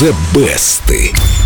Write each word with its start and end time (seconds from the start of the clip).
The 0.00 0.12
Best. 0.32 1.39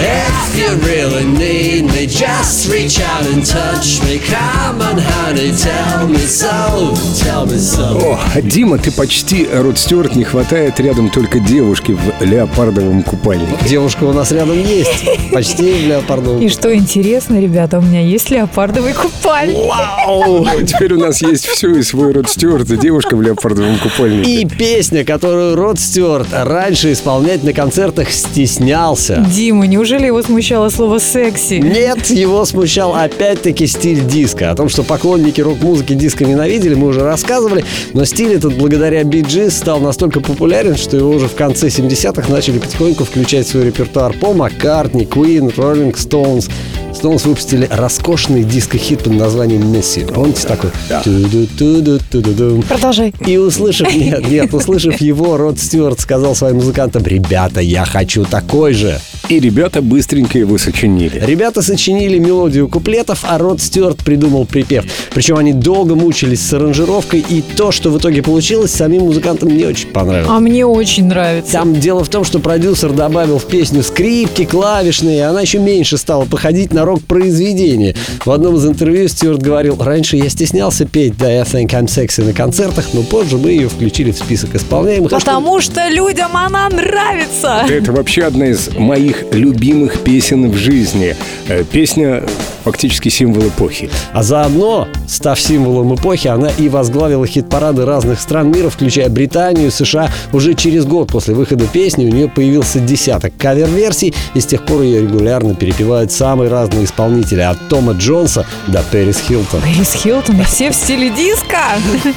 If 0.00 0.56
you 0.56 0.70
really 0.88 1.26
need 1.26 1.84
me, 1.92 2.06
just 2.06 2.72
reach 2.72 2.98
out 3.00 3.26
and 3.26 3.44
touch 3.44 4.00
me. 4.04 4.18
Come 4.18 4.80
on, 4.80 4.98
honey, 4.98 5.52
tell 5.52 6.08
me 6.08 6.18
so, 6.18 6.94
tell 7.22 7.44
me 7.44 7.58
so. 7.58 8.18
О, 8.34 8.40
Дима, 8.40 8.78
ты 8.78 8.90
почти 8.90 9.46
Род 9.52 9.78
Стюарт, 9.78 10.16
не 10.16 10.24
хватает 10.24 10.80
рядом 10.80 11.10
только 11.10 11.38
девушки 11.38 11.92
в 11.92 12.24
леопардовом 12.24 13.02
купальнике. 13.02 13.52
Девушка 13.68 14.04
у 14.04 14.12
нас 14.14 14.32
рядом 14.32 14.58
есть. 14.58 15.04
Почти 15.32 15.84
в 15.84 15.86
леопардовом. 15.88 16.40
И 16.40 16.48
что 16.48 16.74
интересно, 16.74 17.38
ребята, 17.38 17.78
у 17.78 17.82
меня 17.82 18.00
есть 18.00 18.30
леопардовый 18.30 18.94
купальник. 18.94 19.58
Вау! 19.68 20.46
Теперь 20.66 20.94
у 20.94 20.98
нас 20.98 21.20
есть 21.20 21.46
все 21.46 21.74
и 21.74 21.82
свой 21.82 22.12
Род 22.12 22.28
Стюарт, 22.28 22.70
и 22.70 22.78
девушка 22.78 23.16
в 23.16 23.22
леопардовом 23.22 23.78
купальнике. 23.78 24.30
И 24.30 24.46
песня, 24.46 25.04
которую 25.04 25.56
Род 25.56 25.78
Стюарт 25.78 26.28
раньше 26.32 26.92
исполнять 26.92 27.44
на 27.44 27.52
концертах 27.52 28.10
стеснялся. 28.10 29.24
Дима, 29.30 29.66
неужели 29.66 29.89
его 29.98 30.22
смущало 30.22 30.68
слово 30.68 30.98
«секси»? 30.98 31.54
Нет, 31.54 32.06
его 32.10 32.44
смущал 32.44 32.94
опять-таки 32.94 33.66
стиль 33.66 34.04
диска. 34.04 34.50
О 34.50 34.54
том, 34.54 34.68
что 34.68 34.82
поклонники 34.82 35.40
рок-музыки 35.40 35.94
диска 35.94 36.24
ненавидели, 36.24 36.74
мы 36.74 36.88
уже 36.88 37.02
рассказывали. 37.02 37.64
Но 37.92 38.04
стиль 38.04 38.34
этот 38.34 38.54
благодаря 38.54 39.02
Биджи 39.04 39.50
стал 39.50 39.80
настолько 39.80 40.20
популярен, 40.20 40.76
что 40.76 40.96
его 40.96 41.10
уже 41.10 41.28
в 41.28 41.34
конце 41.34 41.68
70-х 41.68 42.32
начали 42.32 42.58
потихоньку 42.58 43.04
включать 43.04 43.46
в 43.46 43.50
свой 43.50 43.66
репертуар 43.66 44.12
Пол 44.12 44.34
Маккартни, 44.34 45.04
Queen, 45.04 45.54
Rolling 45.54 45.94
Stones. 45.94 46.50
Stones 46.92 47.26
выпустили 47.26 47.66
роскошный 47.70 48.44
диско-хит 48.44 49.00
под 49.04 49.14
названием 49.14 49.72
«Месси». 49.72 50.04
Помните 50.04 50.46
такой? 50.46 50.70
Ту-ду-ту-ду-ту-ду-дум. 51.02 52.62
Продолжай. 52.62 53.14
И 53.26 53.36
услышав, 53.36 53.94
нет, 53.94 54.28
нет, 54.28 54.52
услышав 54.52 55.00
его, 55.00 55.36
Род 55.36 55.58
Стюарт 55.58 56.00
сказал 56.00 56.34
своим 56.34 56.56
музыкантам, 56.56 57.04
ребята, 57.04 57.60
я 57.60 57.84
хочу 57.84 58.24
такой 58.24 58.74
же. 58.74 59.00
И 59.30 59.38
ребята 59.38 59.80
быстренько 59.80 60.38
его 60.38 60.58
сочинили. 60.58 61.22
Ребята 61.24 61.62
сочинили 61.62 62.18
мелодию 62.18 62.68
куплетов, 62.68 63.20
а 63.22 63.38
Род 63.38 63.60
Стюарт 63.62 63.98
придумал 63.98 64.44
припев. 64.44 64.84
Причем 65.14 65.36
они 65.36 65.52
долго 65.52 65.94
мучились 65.94 66.40
с 66.44 66.52
аранжировкой, 66.52 67.24
и 67.28 67.40
то, 67.40 67.70
что 67.70 67.90
в 67.90 67.98
итоге 67.98 68.24
получилось, 68.24 68.72
самим 68.72 69.02
музыкантам 69.02 69.56
не 69.56 69.64
очень 69.66 69.86
понравилось. 69.90 70.28
А 70.28 70.40
мне 70.40 70.66
очень 70.66 71.04
нравится. 71.06 71.52
Там 71.52 71.78
дело 71.78 72.02
в 72.02 72.08
том, 72.08 72.24
что 72.24 72.40
продюсер 72.40 72.90
добавил 72.90 73.38
в 73.38 73.44
песню 73.46 73.84
скрипки, 73.84 74.44
клавишные, 74.44 75.18
и 75.18 75.20
она 75.20 75.42
еще 75.42 75.60
меньше 75.60 75.96
стала 75.96 76.24
походить 76.24 76.72
на 76.72 76.84
рок-произведение. 76.84 77.94
В 78.24 78.32
одном 78.32 78.56
из 78.56 78.66
интервью 78.66 79.06
Стюарт 79.06 79.40
говорил, 79.42 79.76
раньше 79.80 80.16
я 80.16 80.28
стеснялся 80.28 80.86
петь 80.86 81.16
«Да, 81.16 81.26
I 81.28 81.42
think 81.42 81.68
I'm 81.68 81.86
sexy» 81.86 82.24
на 82.24 82.32
концертах, 82.32 82.86
но 82.94 83.02
позже 83.02 83.36
мы 83.38 83.50
ее 83.52 83.68
включили 83.68 84.10
в 84.10 84.18
список 84.18 84.56
исполняемых. 84.56 85.12
А 85.12 85.20
что- 85.20 85.30
Потому 85.30 85.60
что 85.60 85.88
людям 85.88 86.36
она 86.36 86.68
нравится. 86.68 87.60
Это 87.68 87.92
вообще 87.92 88.24
одна 88.24 88.46
из 88.48 88.70
моих 88.76 89.19
любимых 89.32 90.00
песен 90.00 90.50
в 90.50 90.56
жизни. 90.56 91.16
Э, 91.48 91.64
Песня 91.64 92.22
фактически 92.64 93.08
символ 93.08 93.48
эпохи. 93.48 93.90
А 94.12 94.22
заодно, 94.22 94.88
став 95.10 95.40
символом 95.40 95.94
эпохи, 95.94 96.28
она 96.28 96.50
и 96.56 96.68
возглавила 96.68 97.26
хит-парады 97.26 97.84
разных 97.84 98.20
стран 98.20 98.50
мира, 98.50 98.70
включая 98.70 99.08
Британию, 99.08 99.70
США. 99.70 100.10
Уже 100.32 100.54
через 100.54 100.84
год 100.84 101.08
после 101.08 101.34
выхода 101.34 101.66
песни 101.66 102.06
у 102.06 102.08
нее 102.08 102.28
появился 102.28 102.80
десяток 102.80 103.32
кавер-версий, 103.36 104.14
и 104.34 104.40
с 104.40 104.46
тех 104.46 104.64
пор 104.64 104.82
ее 104.82 105.02
регулярно 105.02 105.54
перепевают 105.54 106.12
самые 106.12 106.48
разные 106.50 106.84
исполнители, 106.84 107.40
от 107.40 107.68
Тома 107.68 107.92
Джонса 107.92 108.46
до 108.68 108.82
Пэрис 108.90 109.20
Хилтон. 109.26 109.60
Пэрис 109.60 109.94
Хилтон, 109.94 110.40
и 110.40 110.44
все 110.44 110.70
в 110.70 110.74
стиле 110.74 111.10
диска. 111.10 111.58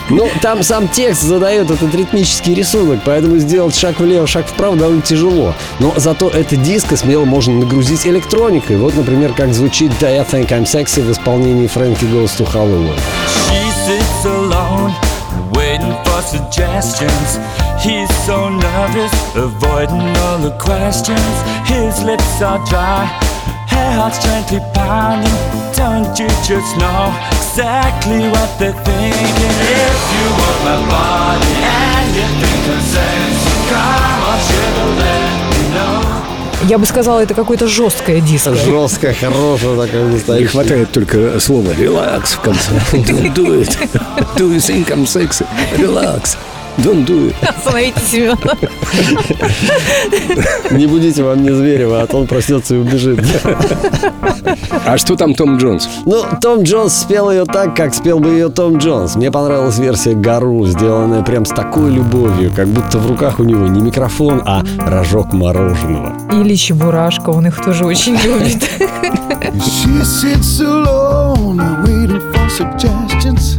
Ну, 0.10 0.30
там 0.42 0.64
сам 0.64 0.88
текст 0.88 1.24
задает 1.24 1.72
этот 1.72 1.94
ритмический 1.96 2.54
рисунок, 2.54 3.00
поэтому 3.06 3.38
сделать 3.38 3.76
шаг 3.76 4.00
влево, 4.00 4.28
шаг 4.28 4.46
вправо 4.46 4.76
довольно 4.76 5.02
тяжело. 5.02 5.54
Но 5.80 5.94
зато 5.98 6.30
это 6.30 6.56
диско 6.56 6.96
смело 6.96 7.26
можно 7.26 7.54
нагрузить 7.56 8.06
электроникой. 8.06 8.78
Вот, 8.78 8.96
например, 8.96 9.34
как 9.34 9.54
звучит 9.54 9.92
«Да, 10.00 10.08
I 10.08 10.20
think 10.20 10.50
I'm 10.50 10.64
sexy» 10.64 11.02
в 11.02 11.12
исполнении 11.12 11.68
Фрэнки 11.68 12.06
Goes 12.06 12.32
to 12.38 12.48
Hollywood. 12.54 12.83
She 12.92 13.62
sits 13.86 14.26
alone, 14.26 14.92
waiting 15.54 15.96
for 16.04 16.22
suggestions. 16.22 17.40
He's 17.82 18.12
so 18.26 18.50
nervous, 18.50 19.14
avoiding 19.36 20.08
all 20.24 20.40
the 20.40 20.56
questions. 20.60 21.36
His 21.68 22.02
lips 22.04 22.42
are 22.42 22.64
dry, 22.66 23.06
her 23.70 23.90
heart's 23.98 24.20
gently 24.24 24.60
pounding. 24.74 25.38
Don't 25.76 26.18
you 26.20 26.28
just 26.48 26.72
know 26.78 27.12
exactly 27.32 28.30
what 28.30 28.50
they're 28.60 28.78
thinking? 28.88 29.56
If 29.68 30.00
you 30.16 30.26
want 30.40 30.60
my 30.68 30.80
body 30.90 31.54
and 31.60 32.08
you 32.16 32.28
think 32.40 32.64
I'm 32.72 32.82
sexy, 32.94 33.54
come 33.70 34.22
on, 34.30 34.40
sugar, 34.48 34.90
let 35.02 35.34
me 35.52 35.64
know. 35.76 36.33
Я 36.70 36.78
бы 36.78 36.86
сказала, 36.86 37.20
это 37.20 37.34
какое-то 37.34 37.68
жесткое 37.68 38.22
диско. 38.22 38.56
Жесткая, 38.56 39.14
хорошая 39.14 39.76
такая 39.78 40.04
Не 40.04 40.14
настоящая. 40.14 40.48
хватает 40.48 40.92
только 40.92 41.40
слова 41.40 41.72
«релакс» 41.78 42.34
в 42.34 42.40
конце. 42.40 42.72
Don't 42.94 43.34
do 43.34 43.62
it. 43.62 43.78
Do 44.38 44.50
you 44.50 44.60
Don't 46.78 47.06
do 47.06 47.30
it. 47.30 47.36
Остановите 47.48 48.00
Семена. 48.02 48.38
Не 50.72 50.88
будите 50.88 51.24
вам 51.24 51.44
не 51.44 51.52
Зверева, 51.52 52.02
а 52.02 52.08
то 52.08 52.18
он 52.18 52.28
проснется 52.28 52.76
и 52.76 52.78
убежит. 52.80 53.20
А 54.86 54.98
что 54.98 55.16
там 55.16 55.36
Том 55.36 55.58
Джонс? 55.58 55.88
Ну, 56.06 56.24
Том 56.42 56.64
Джонс 56.64 56.94
спел 56.94 57.30
ее 57.32 57.46
так, 57.46 57.76
как 57.76 57.94
спел 57.94 58.20
бы 58.20 58.30
ее 58.30 58.50
Том 58.50 58.78
Джонс. 58.78 59.16
Мне 59.16 59.32
понравилась 59.32 59.78
версия 59.78 60.14
Гару, 60.14 60.66
сделанная 60.66 61.22
прям 61.24 61.46
с 61.46 61.50
такой 61.50 61.92
любовью, 61.92 62.52
как 62.56 62.68
будто 62.68 62.98
в 62.98 63.08
руках 63.08 63.40
у 63.40 63.44
него 63.44 63.68
не 63.68 63.82
микрофон, 63.82 64.42
а 64.46 64.64
рожок 64.80 65.32
мороженого. 65.34 66.14
Или 66.32 66.56
Чебурашка, 66.56 67.30
он 67.30 67.48
их 67.48 67.64
тоже 67.64 67.86
очень 67.86 68.16
любит. 68.16 68.64
She 69.54 70.02
sits 70.04 70.60
alone, 70.62 71.62
waiting 71.84 72.20
for 72.34 72.50
suggestions. 72.50 73.58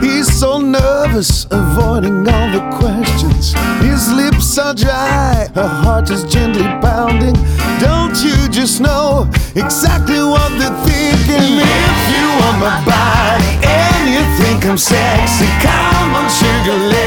He's 0.00 0.26
so 0.28 0.58
nervous, 0.58 0.83
avoiding 1.14 2.26
all 2.28 2.50
the 2.50 2.58
questions. 2.76 3.54
His 3.80 4.10
lips 4.12 4.58
are 4.58 4.74
dry, 4.74 5.48
her 5.54 5.68
heart 5.68 6.10
is 6.10 6.24
gently 6.24 6.64
pounding. 6.82 7.36
Don't 7.78 8.16
you 8.24 8.48
just 8.48 8.80
know 8.80 9.30
exactly 9.54 10.18
what 10.18 10.50
they're 10.58 10.74
thinking? 10.82 11.62
If 11.62 12.00
you 12.10 12.26
want 12.40 12.58
my 12.58 12.82
body 12.84 13.52
and 13.62 14.10
you 14.10 14.22
think 14.42 14.66
I'm 14.66 14.76
sexy, 14.76 15.46
come 15.62 16.14
on, 16.16 16.28
sugar. 16.28 17.03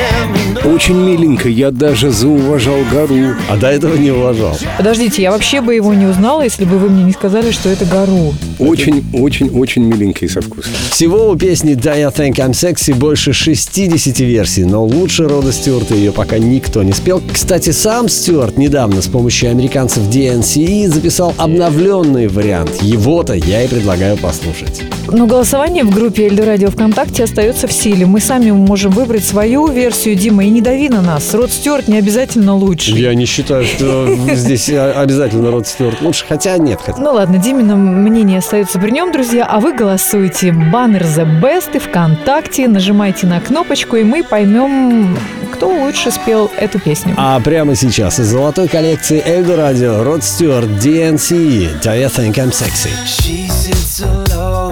Очень 0.78 0.98
миленько, 0.98 1.50
я 1.50 1.72
даже 1.72 2.12
зауважал 2.12 2.78
гору. 2.92 3.34
А 3.50 3.58
до 3.58 3.66
этого 3.66 3.96
не 3.96 4.12
уважал. 4.12 4.56
Подождите, 4.78 5.24
я 5.24 5.32
вообще 5.32 5.60
бы 5.60 5.74
его 5.74 5.92
не 5.96 6.06
узнала, 6.06 6.44
если 6.44 6.66
бы 6.66 6.78
вы 6.78 6.90
мне 6.90 7.04
не 7.04 7.14
сказали, 7.14 7.50
что 7.50 7.70
это 7.70 7.84
Гару. 7.86 8.36
Очень-очень-очень 8.60 9.82
миленький 9.82 10.30
со 10.30 10.40
вкусом. 10.40 10.74
Всего 10.92 11.32
у 11.32 11.36
песни 11.36 11.74
«Да, 11.74 11.94
I 11.94 12.04
think 12.04 12.36
I'm 12.36 12.52
sexy» 12.52 12.94
больше 12.94 13.34
60 13.34 14.20
версий, 14.20 14.66
но 14.66 14.86
лучше 14.86 15.28
Рода 15.28 15.52
Стюарта 15.52 15.96
ее 15.96 16.12
пока 16.12 16.38
никто 16.38 16.84
не 16.84 16.94
спел. 16.94 17.24
Кстати, 17.34 17.72
сам 17.72 18.08
Стюарт 18.08 18.60
недавно 18.60 19.02
с 19.02 19.08
помощью 19.08 19.50
американцев 19.50 20.04
DNCE 20.04 20.90
записал 20.90 21.34
обновленный 21.38 22.28
вариант. 22.28 22.84
Его-то 22.84 23.34
я 23.34 23.64
и 23.64 23.68
предлагаю 23.68 24.16
послушать. 24.16 24.84
Но 25.12 25.26
голосование 25.26 25.84
в 25.84 25.94
группе 25.94 26.28
Эльдо 26.28 26.46
Радио 26.46 26.70
ВКонтакте 26.70 27.24
остается 27.24 27.68
в 27.68 27.72
силе. 27.72 28.06
Мы 28.06 28.20
сами 28.20 28.52
можем 28.52 28.92
выбрать 28.92 29.26
свою 29.26 29.68
версию, 29.68 30.16
Дима, 30.16 30.44
и 30.44 30.50
не 30.50 30.62
дави 30.62 30.90
на 30.90 31.02
нас. 31.02 31.34
Род 31.34 31.52
Стюарт 31.52 31.88
не 31.88 31.98
обязательно 31.98 32.56
лучше. 32.56 32.92
Я 32.92 33.14
не 33.14 33.26
считаю, 33.26 33.66
что 33.66 34.08
здесь 34.34 34.70
обязательно 34.70 35.52
Род 35.52 35.68
Стюарт 35.68 36.02
лучше, 36.02 36.26
хотя 36.28 36.58
нет. 36.58 36.80
Хотя... 36.84 37.00
Ну 37.00 37.14
ладно, 37.14 37.38
Димина 37.38 37.76
мнение 37.76 38.40
остается 38.40 38.80
при 38.80 38.92
нем, 38.92 39.12
друзья, 39.12 39.46
а 39.46 39.60
вы 39.60 39.74
голосуйте. 39.74 40.52
Баннер 40.52 41.04
The 41.04 41.42
Best 41.42 41.76
и 41.76 41.80
ВКонтакте. 41.80 42.68
Нажимайте 42.68 43.28
на 43.28 43.40
кнопочку, 43.40 43.96
и 43.96 44.04
мы 44.04 44.24
поймем, 44.24 45.18
кто 45.54 45.70
лучше 45.70 46.12
спел 46.12 46.52
эту 46.58 46.80
песню. 46.80 47.14
А 47.18 47.40
прямо 47.40 47.76
сейчас 47.76 48.20
из 48.20 48.28
золотой 48.28 48.68
коллекции 48.68 49.24
Эльдо 49.26 49.56
Радио 49.56 50.04
Род 50.04 50.24
Стюарт 50.24 50.68
DNCE 50.68 51.82
«Do 51.82 51.98
you 51.98 52.10
think 52.10 52.34
I'm 52.36 52.52
sexy?» 52.52 52.90
She 53.06 53.48
sits 53.50 54.02
alone, 54.02 54.67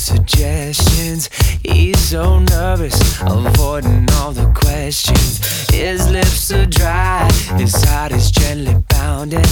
suggestions. 0.00 1.28
He's 1.62 1.98
so 1.98 2.38
nervous, 2.38 2.98
avoiding 3.20 4.06
all 4.14 4.32
the 4.32 4.50
questions. 4.54 5.38
His 5.70 6.10
lips 6.10 6.50
are 6.52 6.66
dry, 6.66 7.28
his 7.58 7.74
heart 7.84 8.12
is 8.12 8.30
gently 8.30 8.76
pounding. 8.88 9.44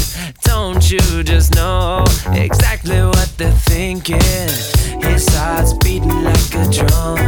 Don't 0.42 0.90
you 0.90 1.22
just 1.22 1.54
know 1.54 2.04
exactly 2.32 3.00
what 3.02 3.30
they're 3.36 3.52
thinking? 3.52 4.48
His 5.02 5.28
heart's 5.36 5.74
beating 5.74 6.24
like 6.24 6.54
a 6.54 6.64
drum. 6.70 7.27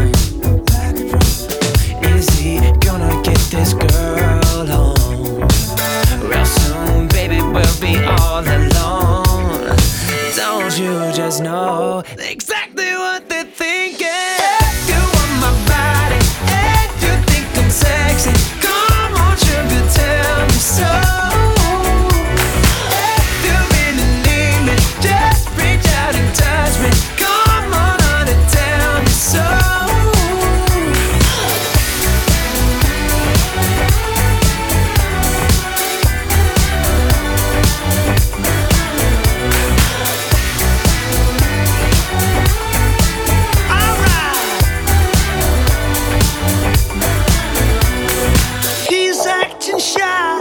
shy, 49.81 50.38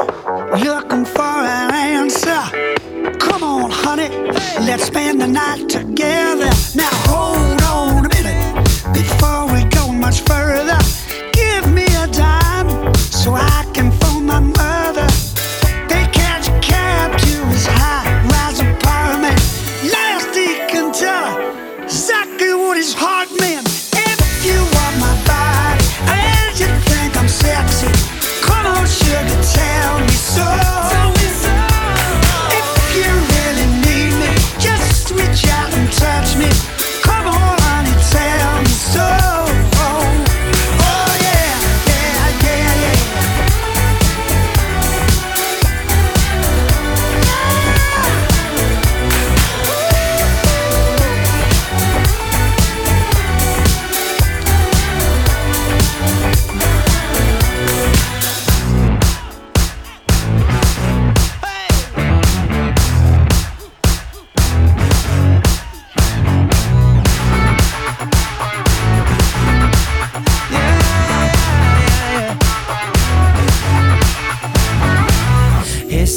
looking 0.63 1.05
for 1.05 1.21
an 1.21 1.73
answer. 1.73 2.41
Come 3.19 3.43
on, 3.43 3.71
honey, 3.71 4.09
let's 4.67 4.85
spend 4.85 5.21
the 5.21 5.27
night 5.27 5.69
together. 5.69 6.49
Now 6.75 6.89
hold 7.07 7.61
on 7.61 8.05
a 8.05 8.09
minute 8.09 8.63
before 8.93 9.45
we 9.53 9.63
go 9.69 9.91
much 9.91 10.21
further. 10.21 10.78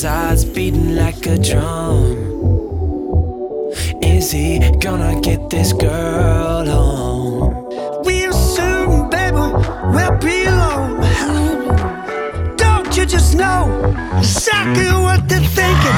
inside's 0.05 0.45
beating 0.45 0.97
like 0.97 1.25
a 1.27 1.39
drum. 1.39 2.17
Is 4.03 4.33
he 4.33 4.59
gonna 4.81 5.21
get 5.21 5.49
this 5.49 5.73
girl 5.73 6.67
home? 6.67 7.69
We'll 8.03 8.33
soon, 8.33 9.09
baby, 9.11 9.37
we'll 9.95 10.19
be 10.19 10.47
alone. 10.47 10.99
Don't 12.57 12.97
you 12.97 13.07
just 13.07 13.37
know 13.37 13.63
exactly 14.19 14.91
what 14.91 15.29
they're 15.29 15.49
thinking? 15.59 15.97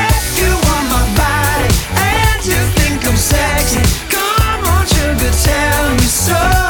If 0.00 0.38
you 0.38 0.52
want 0.68 0.86
my 0.88 1.04
body 1.20 1.68
and 2.08 2.46
you 2.46 2.60
think 2.78 3.06
I'm 3.06 3.16
sexy, 3.16 3.82
come 4.08 4.64
on, 4.64 4.86
sugar, 4.86 5.30
tell 5.44 5.94
me 5.96 6.08
so. 6.08 6.61